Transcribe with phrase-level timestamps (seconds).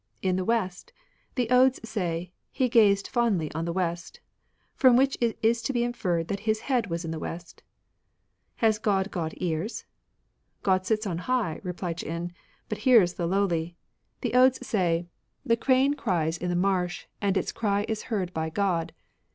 [0.29, 0.93] "In the West.
[1.35, 4.19] The Odes say, He gazed fondly on the West.
[4.73, 7.61] From which it is to be inferred that his head was in the West.""
[8.65, 9.85] Has God got ears?""
[10.63, 12.31] God sits on high," repUed Ch'in,"
[12.67, 13.77] but hears the lowly.
[14.21, 15.07] The Odes say,
[15.45, 18.93] 64 MATERIALISM The creuie cries in the marsh, And its cry is heard by God.